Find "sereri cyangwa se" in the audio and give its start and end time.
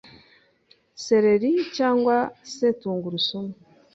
1.03-2.67